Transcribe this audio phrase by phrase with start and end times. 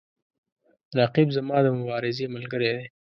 [0.99, 2.85] رقیب زما د مبارزې ملګری دی